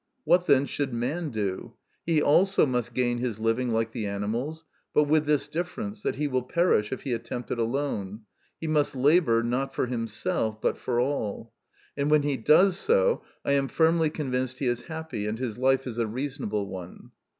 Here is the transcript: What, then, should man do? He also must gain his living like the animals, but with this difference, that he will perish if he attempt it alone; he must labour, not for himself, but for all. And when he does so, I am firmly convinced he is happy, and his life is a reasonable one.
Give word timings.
What, 0.23 0.47
then, 0.47 0.65
should 0.65 0.95
man 0.95 1.29
do? 1.29 1.75
He 2.07 2.23
also 2.23 2.65
must 2.65 2.95
gain 2.95 3.19
his 3.19 3.37
living 3.37 3.69
like 3.69 3.91
the 3.91 4.07
animals, 4.07 4.65
but 4.95 5.03
with 5.03 5.27
this 5.27 5.47
difference, 5.47 6.01
that 6.01 6.15
he 6.15 6.27
will 6.27 6.41
perish 6.41 6.91
if 6.91 7.03
he 7.03 7.13
attempt 7.13 7.51
it 7.51 7.59
alone; 7.59 8.21
he 8.59 8.65
must 8.65 8.95
labour, 8.95 9.43
not 9.43 9.75
for 9.75 9.85
himself, 9.85 10.59
but 10.59 10.79
for 10.79 10.99
all. 10.99 11.53
And 11.95 12.09
when 12.09 12.23
he 12.23 12.35
does 12.35 12.77
so, 12.79 13.21
I 13.45 13.51
am 13.51 13.67
firmly 13.67 14.09
convinced 14.09 14.57
he 14.57 14.65
is 14.65 14.81
happy, 14.81 15.27
and 15.27 15.37
his 15.37 15.59
life 15.59 15.85
is 15.85 15.99
a 15.99 16.07
reasonable 16.07 16.67
one. 16.67 17.11